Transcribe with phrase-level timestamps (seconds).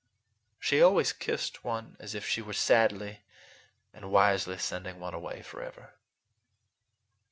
[0.59, 3.19] She always kissed one as if she were sadly
[3.93, 5.93] and wisely sending one away forever.